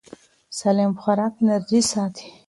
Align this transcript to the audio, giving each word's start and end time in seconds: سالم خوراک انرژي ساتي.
سالم 0.57 0.91
خوراک 1.01 1.33
انرژي 1.41 1.81
ساتي. 1.91 2.25